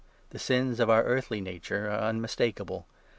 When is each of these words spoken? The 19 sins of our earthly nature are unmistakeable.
The 0.31 0.39
19 0.39 0.39
sins 0.39 0.79
of 0.79 0.89
our 0.89 1.03
earthly 1.03 1.41
nature 1.41 1.85
are 1.87 2.01
unmistakeable. 2.09 2.87